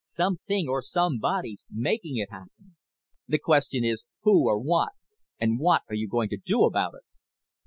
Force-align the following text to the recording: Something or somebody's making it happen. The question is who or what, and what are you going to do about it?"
Something 0.03 0.67
or 0.67 0.81
somebody's 0.81 1.63
making 1.69 2.17
it 2.17 2.31
happen. 2.31 2.75
The 3.27 3.37
question 3.37 3.85
is 3.85 4.03
who 4.23 4.47
or 4.47 4.59
what, 4.59 4.93
and 5.39 5.59
what 5.59 5.83
are 5.89 5.95
you 5.95 6.07
going 6.07 6.29
to 6.29 6.37
do 6.43 6.65
about 6.65 6.95
it?" 6.95 7.03